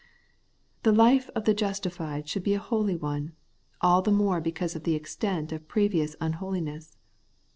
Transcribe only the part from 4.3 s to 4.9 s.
because of